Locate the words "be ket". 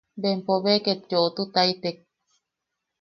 0.63-0.99